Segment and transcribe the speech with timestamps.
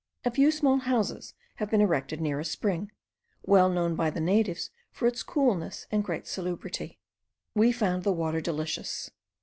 [0.25, 2.91] A few small houses have been erected near a spring,
[3.43, 6.97] well known by the natives for its coolness and great salubrity.
[7.53, 9.11] We found the water delicious.